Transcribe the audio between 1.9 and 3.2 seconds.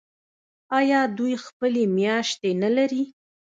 میاشتې نلري؟